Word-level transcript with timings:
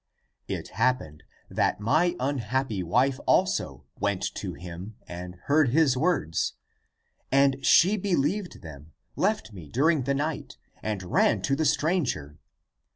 It 0.47 0.69
happened 0.69 1.21
that 1.47 1.79
my 1.79 2.15
unhappy 2.19 2.81
wife 2.81 3.19
also 3.27 3.85
went 3.99 4.23
to 4.33 4.55
him 4.55 4.95
and 5.07 5.35
heard 5.43 5.69
his 5.69 5.95
words. 5.95 6.53
And 7.31 7.63
she 7.63 7.97
believed 7.97 8.63
them, 8.63 8.93
left 9.15 9.53
me 9.53 9.69
during 9.69 10.05
the 10.05 10.15
night, 10.15 10.57
and 10.81 11.03
ran 11.03 11.43
to 11.43 11.55
the 11.55 11.65
stranger. 11.65 12.39